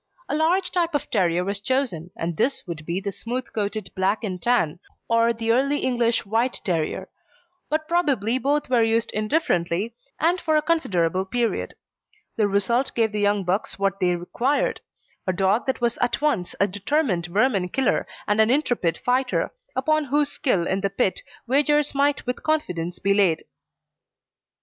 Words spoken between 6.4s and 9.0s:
Terrier; but probably both were